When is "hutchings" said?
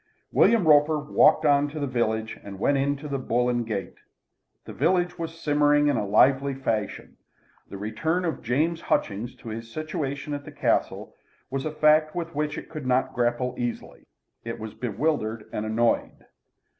8.81-9.35